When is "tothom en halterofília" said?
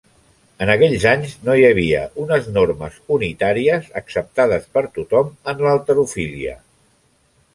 4.97-6.57